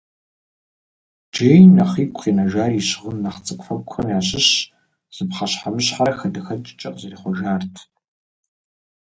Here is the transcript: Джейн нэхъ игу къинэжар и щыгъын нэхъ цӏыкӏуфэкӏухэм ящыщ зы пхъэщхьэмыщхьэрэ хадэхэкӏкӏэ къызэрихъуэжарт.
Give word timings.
Джейн 1.31 1.67
нэхъ 1.77 1.95
игу 2.03 2.17
къинэжар 2.19 2.71
и 2.79 2.81
щыгъын 2.87 3.17
нэхъ 3.23 3.39
цӏыкӏуфэкӏухэм 3.45 4.07
ящыщ 4.17 4.47
зы 5.15 5.23
пхъэщхьэмыщхьэрэ 5.29 6.13
хадэхэкӏкӏэ 6.19 6.89
къызэрихъуэжарт. 6.93 7.73